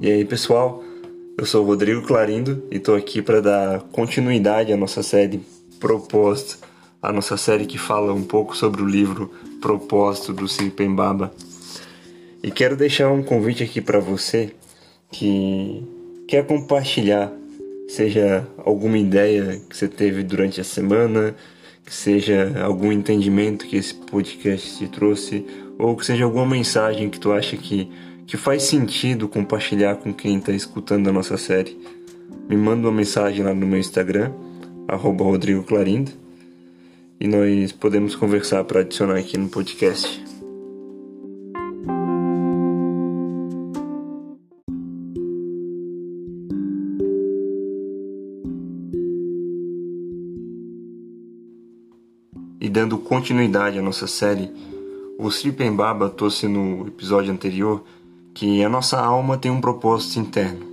E 0.00 0.12
aí, 0.12 0.24
pessoal? 0.24 0.84
Eu 1.36 1.44
sou 1.44 1.64
o 1.64 1.66
Rodrigo 1.66 2.02
Clarindo 2.02 2.62
e 2.70 2.76
estou 2.76 2.94
aqui 2.94 3.20
para 3.20 3.40
dar 3.40 3.80
continuidade 3.90 4.72
à 4.72 4.76
nossa 4.76 5.02
série 5.02 5.40
Propósito, 5.80 6.58
a 7.02 7.12
nossa 7.12 7.36
série 7.36 7.66
que 7.66 7.76
fala 7.76 8.14
um 8.14 8.22
pouco 8.22 8.56
sobre 8.56 8.80
o 8.80 8.86
livro 8.86 9.28
Propósito 9.60 10.32
do 10.32 10.46
Sirpembaba. 10.46 11.32
E 12.40 12.48
quero 12.52 12.76
deixar 12.76 13.10
um 13.10 13.24
convite 13.24 13.64
aqui 13.64 13.80
para 13.80 13.98
você 13.98 14.54
que 15.10 15.82
quer 16.28 16.46
compartilhar, 16.46 17.32
seja 17.88 18.46
alguma 18.58 18.98
ideia 18.98 19.60
que 19.68 19.76
você 19.76 19.88
teve 19.88 20.22
durante 20.22 20.60
a 20.60 20.64
semana, 20.64 21.34
que 21.84 21.92
seja 21.92 22.52
algum 22.62 22.92
entendimento 22.92 23.66
que 23.66 23.74
esse 23.74 23.94
podcast 23.94 24.78
te 24.78 24.86
trouxe, 24.86 25.44
ou 25.76 25.96
que 25.96 26.06
seja 26.06 26.24
alguma 26.24 26.46
mensagem 26.46 27.10
que 27.10 27.18
tu 27.18 27.32
acha 27.32 27.56
que 27.56 27.90
que 28.28 28.36
faz 28.36 28.64
sentido 28.64 29.26
compartilhar 29.26 29.96
com 29.96 30.12
quem 30.12 30.36
está 30.36 30.52
escutando 30.52 31.08
a 31.08 31.12
nossa 31.12 31.38
série, 31.38 31.78
me 32.46 32.58
manda 32.58 32.86
uma 32.86 32.94
mensagem 32.94 33.42
lá 33.42 33.54
no 33.54 33.66
meu 33.66 33.78
Instagram, 33.78 34.30
Rodrigo 34.86 35.62
Clarindo, 35.62 36.12
e 37.18 37.26
nós 37.26 37.72
podemos 37.72 38.14
conversar 38.14 38.64
para 38.64 38.80
adicionar 38.80 39.16
aqui 39.16 39.38
no 39.38 39.48
podcast. 39.48 40.22
E 52.60 52.68
dando 52.68 52.98
continuidade 52.98 53.78
à 53.78 53.82
nossa 53.82 54.06
série, 54.06 54.50
o 55.18 55.30
Sri 55.30 55.50
Pembaba 55.50 56.10
trouxe 56.10 56.46
no 56.46 56.86
episódio 56.86 57.32
anterior 57.32 57.82
que 58.34 58.62
a 58.62 58.68
nossa 58.68 58.98
alma 58.98 59.36
tem 59.36 59.50
um 59.50 59.60
propósito 59.60 60.18
interno, 60.18 60.66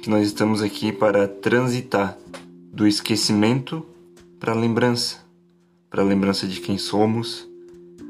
que 0.00 0.10
nós 0.10 0.26
estamos 0.26 0.62
aqui 0.62 0.92
para 0.92 1.26
transitar 1.26 2.18
do 2.72 2.86
esquecimento 2.86 3.84
para 4.38 4.52
a 4.52 4.56
lembrança, 4.56 5.18
para 5.90 6.02
a 6.02 6.04
lembrança 6.04 6.46
de 6.46 6.60
quem 6.60 6.78
somos 6.78 7.48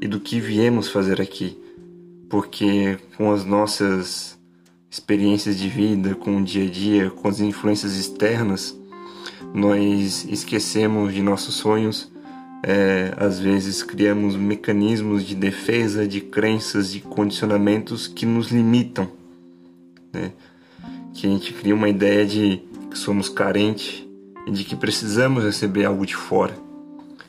e 0.01 0.07
do 0.07 0.19
que 0.19 0.39
viemos 0.39 0.89
fazer 0.89 1.21
aqui, 1.21 1.57
porque 2.29 2.97
com 3.17 3.31
as 3.31 3.45
nossas 3.45 4.37
experiências 4.89 5.57
de 5.57 5.67
vida, 5.67 6.13
com 6.13 6.37
o 6.37 6.43
dia 6.43 6.67
a 6.67 6.69
dia, 6.69 7.09
com 7.09 7.27
as 7.27 7.39
influências 7.39 7.95
externas, 7.97 8.77
nós 9.53 10.25
esquecemos 10.25 11.13
de 11.13 11.21
nossos 11.21 11.55
sonhos 11.55 12.12
é, 12.63 13.13
às 13.17 13.39
vezes 13.39 13.83
criamos 13.83 14.37
mecanismos 14.37 15.25
de 15.25 15.35
defesa 15.35 16.07
de 16.07 16.21
crenças, 16.21 16.89
de 16.91 17.01
condicionamentos 17.01 18.07
que 18.07 18.25
nos 18.25 18.51
limitam, 18.51 19.11
né? 20.13 20.31
que 21.13 21.27
a 21.27 21.29
gente 21.29 21.53
cria 21.53 21.75
uma 21.75 21.89
ideia 21.89 22.25
de 22.25 22.61
que 22.89 22.97
somos 22.97 23.27
carentes 23.27 24.07
e 24.47 24.51
de 24.51 24.63
que 24.63 24.77
precisamos 24.77 25.43
receber 25.43 25.83
algo 25.83 26.05
de 26.05 26.15
fora. 26.15 26.57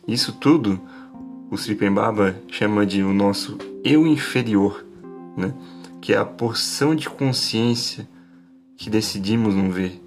Isso 0.06 0.32
tudo 0.32 0.80
o 1.50 1.56
Sripembaba 1.56 2.36
chama 2.48 2.86
de 2.86 3.02
o 3.02 3.12
nosso 3.12 3.58
eu 3.82 4.06
inferior, 4.06 4.86
né? 5.36 5.52
que 6.00 6.12
é 6.12 6.16
a 6.16 6.24
porção 6.24 6.94
de 6.94 7.10
consciência 7.10 8.08
que 8.76 8.88
decidimos 8.88 9.54
não 9.54 9.70
ver. 9.70 10.00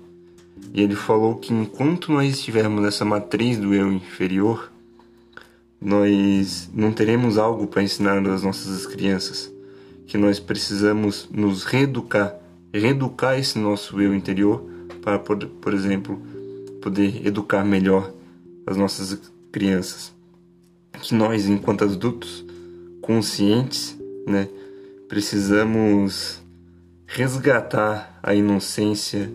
E 0.74 0.82
ele 0.82 0.96
falou 0.96 1.36
que 1.36 1.54
enquanto 1.54 2.12
nós 2.14 2.30
estivermos 2.30 2.82
nessa 2.82 3.04
matriz 3.04 3.58
do 3.58 3.74
eu 3.74 3.92
inferior, 3.92 4.72
nós 5.80 6.70
não 6.74 6.92
teremos 6.92 7.38
algo 7.38 7.68
para 7.68 7.84
ensinar 7.84 8.18
às 8.28 8.44
nossas 8.44 8.86
crianças, 8.86 9.52
que 10.06 10.18
nós 10.18 10.40
precisamos 10.40 11.28
nos 11.32 11.64
reeducar, 11.64 12.36
reeducar 12.74 13.38
esse 13.38 13.60
nosso 13.60 14.02
eu 14.02 14.14
interior 14.14 14.64
para, 15.02 15.20
poder, 15.20 15.48
por 15.48 15.74
exemplo, 15.74 16.22
poder 16.82 17.26
educar 17.26 17.64
melhor 17.64 18.12
as 18.66 18.76
nossas 18.76 19.20
crianças. 19.52 20.14
Que 21.02 21.14
nós, 21.14 21.48
enquanto 21.48 21.84
adultos 21.84 22.44
conscientes, 23.02 23.98
né, 24.28 24.50
precisamos 25.08 26.42
resgatar 27.06 28.20
a 28.22 28.34
inocência, 28.34 29.32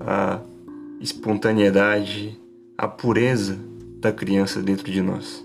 a 0.00 0.40
espontaneidade, 1.00 2.38
a 2.76 2.88
pureza 2.88 3.58
da 4.00 4.12
criança 4.12 4.60
dentro 4.60 4.90
de 4.90 5.00
nós. 5.00 5.43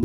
E 0.00 0.04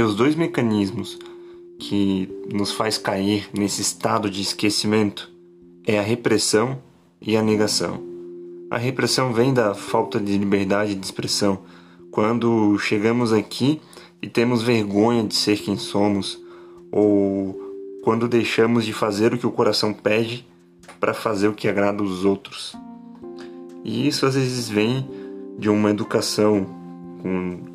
os 0.00 0.14
dois 0.14 0.36
mecanismos 0.36 1.18
que 1.78 2.28
nos 2.52 2.72
faz 2.72 2.98
cair 2.98 3.48
nesse 3.52 3.82
estado 3.82 4.30
de 4.30 4.42
esquecimento 4.42 5.28
é 5.84 5.98
a 5.98 6.02
repressão 6.02 6.80
e 7.20 7.36
a 7.36 7.42
negação. 7.42 8.00
A 8.70 8.78
repressão 8.78 9.32
vem 9.32 9.52
da 9.52 9.74
falta 9.74 10.20
de 10.20 10.38
liberdade 10.38 10.94
de 10.94 11.04
expressão. 11.04 11.64
Quando 12.10 12.78
chegamos 12.78 13.32
aqui 13.32 13.80
e 14.22 14.28
temos 14.28 14.62
vergonha 14.62 15.24
de 15.24 15.34
ser 15.34 15.58
quem 15.58 15.76
somos, 15.76 16.40
ou 16.92 17.63
quando 18.04 18.28
deixamos 18.28 18.84
de 18.84 18.92
fazer 18.92 19.34
o 19.34 19.38
que 19.38 19.46
o 19.46 19.50
coração 19.50 19.92
pede 19.92 20.46
para 21.00 21.14
fazer 21.14 21.48
o 21.48 21.54
que 21.54 21.66
agrada 21.66 22.02
os 22.02 22.24
outros. 22.24 22.76
E 23.82 24.06
isso 24.06 24.26
às 24.26 24.34
vezes 24.34 24.68
vem 24.68 25.08
de 25.58 25.68
uma 25.68 25.90
educação 25.90 26.66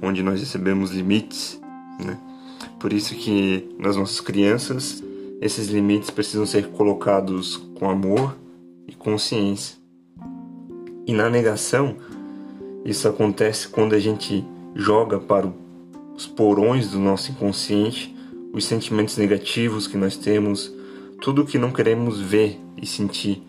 onde 0.02 0.22
nós 0.22 0.40
recebemos 0.40 0.92
limites 0.92 1.60
né? 2.00 2.18
Por 2.80 2.94
isso 2.94 3.14
que 3.16 3.76
nas 3.78 3.98
nossas 3.98 4.22
crianças 4.22 5.04
esses 5.42 5.68
limites 5.68 6.10
precisam 6.10 6.46
ser 6.46 6.70
colocados 6.70 7.58
com 7.76 7.90
amor 7.90 8.36
e 8.88 8.94
consciência. 8.94 9.78
E 11.06 11.14
na 11.14 11.30
negação, 11.30 11.96
isso 12.86 13.08
acontece 13.08 13.68
quando 13.68 13.94
a 13.94 14.00
gente 14.00 14.46
joga 14.76 15.20
para 15.20 15.52
os 16.16 16.28
porões 16.28 16.92
do 16.92 17.00
nosso 17.00 17.32
inconsciente 17.32 18.16
os 18.54 18.66
sentimentos 18.66 19.18
negativos 19.18 19.88
que 19.88 19.98
nós 19.98 20.18
temos, 20.18 20.74
tudo 21.22 21.46
que 21.46 21.58
não 21.58 21.72
queremos 21.72 22.20
ver 22.20 22.60
e 22.82 22.86
sentir. 22.86 23.42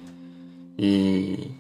E 0.79 1.51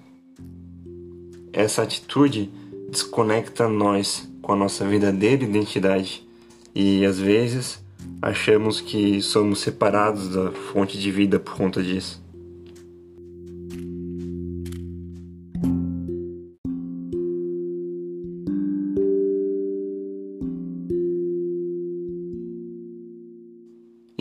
essa 1.53 1.83
atitude 1.83 2.50
desconecta 2.91 3.69
nós 3.69 4.29
com 4.43 4.53
a 4.53 4.56
nossa 4.56 4.87
verdadeira 4.87 5.45
identidade 5.45 6.27
e 6.75 7.05
às 7.05 7.19
vezes 7.19 7.83
achamos 8.23 8.81
que 8.81 9.21
somos 9.21 9.61
separados 9.61 10.29
da 10.29 10.50
fonte 10.50 10.99
de 10.99 11.11
vida 11.11 11.39
por 11.39 11.56
conta 11.56 11.83
disso. 11.83 12.23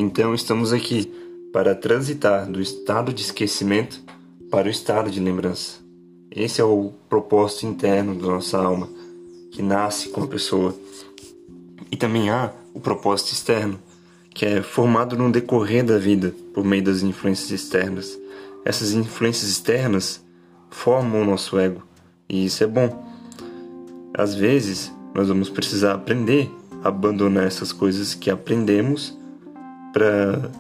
Então 0.01 0.33
estamos 0.33 0.71
aqui 0.71 1.11
para 1.51 1.75
transitar 1.75 2.49
do 2.49 2.61
estado 2.61 3.11
de 3.11 3.21
esquecimento 3.21 4.01
para 4.49 4.69
o 4.69 4.71
estado 4.71 5.11
de 5.11 5.19
lembrança. 5.19 5.79
Esse 6.31 6.61
é 6.61 6.63
o 6.63 6.93
propósito 7.09 7.65
interno 7.65 8.15
da 8.15 8.27
nossa 8.27 8.57
alma, 8.57 8.87
que 9.51 9.61
nasce 9.61 10.07
com 10.07 10.23
a 10.23 10.27
pessoa 10.27 10.73
e 11.91 11.97
também 11.97 12.29
há 12.29 12.49
o 12.73 12.79
propósito 12.79 13.33
externo, 13.33 13.77
que 14.33 14.45
é 14.45 14.61
formado 14.61 15.17
no 15.17 15.29
decorrer 15.29 15.83
da 15.83 15.97
vida 15.97 16.33
por 16.53 16.63
meio 16.63 16.81
das 16.81 17.03
influências 17.03 17.51
externas. 17.51 18.17
Essas 18.63 18.93
influências 18.93 19.51
externas 19.51 20.23
formam 20.69 21.23
o 21.23 21.25
nosso 21.25 21.59
ego, 21.59 21.83
e 22.29 22.45
isso 22.45 22.63
é 22.63 22.67
bom. 22.67 23.05
Às 24.13 24.33
vezes, 24.33 24.93
nós 25.13 25.27
vamos 25.27 25.49
precisar 25.49 25.91
aprender 25.91 26.49
a 26.85 26.87
abandonar 26.87 27.45
essas 27.45 27.73
coisas 27.73 28.15
que 28.15 28.29
aprendemos 28.29 29.18
para 29.93 30.51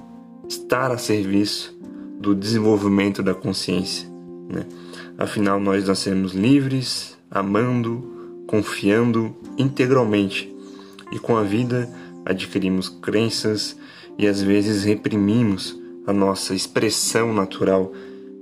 estar 0.47 0.91
a 0.91 0.97
serviço 0.97 1.77
do 2.19 2.35
desenvolvimento 2.35 3.23
da 3.23 3.33
consciência. 3.33 4.07
Né? 4.49 4.65
Afinal, 5.17 5.59
nós 5.59 5.87
nascemos 5.87 6.33
livres, 6.33 7.17
amando, 7.29 8.43
confiando 8.47 9.35
integralmente 9.57 10.53
e 11.11 11.19
com 11.19 11.37
a 11.37 11.43
vida 11.43 11.89
adquirimos 12.25 12.89
crenças 12.89 13.77
e 14.17 14.27
às 14.27 14.41
vezes 14.41 14.83
reprimimos 14.83 15.79
a 16.05 16.13
nossa 16.13 16.53
expressão 16.53 17.33
natural 17.33 17.91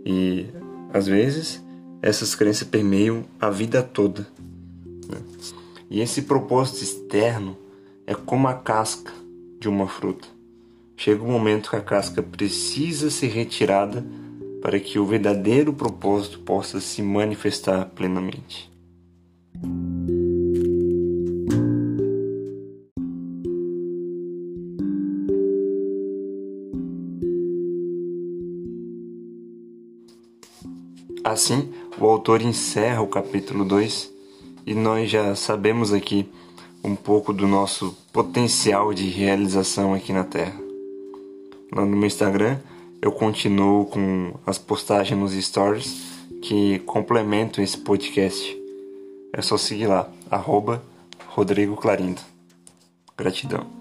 e 0.06 0.46
às 0.94 1.08
vezes 1.08 1.64
essas 2.02 2.36
crenças 2.36 2.68
permeiam 2.68 3.26
a 3.40 3.50
vida 3.50 3.84
toda. 3.84 4.28
Né? 5.10 5.18
E 5.90 6.00
esse 6.00 6.24
propósito 6.24 6.84
externo 6.84 7.58
é 8.06 8.16
como 8.16 8.48
a 8.48 8.54
casca 8.54 9.12
de 9.60 9.68
uma 9.68 9.88
fruta. 9.88 10.37
Chega 11.00 11.24
um 11.24 11.32
momento 11.32 11.70
que 11.70 11.76
a 11.76 11.82
casca 11.82 12.24
precisa 12.24 13.12
ser 13.12 13.28
retirada 13.28 14.04
para 14.64 14.80
que 14.80 14.98
o 14.98 15.06
verdadeiro 15.06 15.72
propósito 15.72 16.40
possa 16.40 16.82
se 16.82 17.04
manifestar 17.04 17.86
plenamente. 17.86 18.70
Assim, 31.24 31.70
o 32.00 32.08
autor 32.08 32.42
encerra 32.42 33.02
o 33.02 33.08
capítulo 33.08 33.64
2 33.64 34.12
e 34.66 34.74
nós 34.74 35.12
já 35.12 35.36
sabemos 35.36 35.94
aqui 35.94 36.28
um 36.84 36.96
pouco 36.96 37.32
do 37.32 37.46
nosso 37.46 37.96
potencial 38.12 38.94
de 38.96 39.08
realização 39.10 39.94
aqui 39.94 40.12
na 40.12 40.24
Terra. 40.24 40.67
Lá 41.72 41.86
no 41.86 41.96
meu 41.96 42.08
Instagram 42.08 42.58
eu 43.02 43.12
continuo 43.12 43.86
com 43.86 44.34
as 44.46 44.58
postagens 44.58 45.20
nos 45.20 45.34
stories 45.34 46.18
que 46.42 46.80
complementam 46.80 47.64
esse 47.64 47.78
podcast. 47.78 48.58
É 49.34 49.42
só 49.42 49.58
seguir 49.58 49.88
lá, 49.88 50.10
arroba 50.32 50.84
Rodrigo 51.28 51.76
Clarindo. 51.76 52.22
Gratidão. 53.18 53.77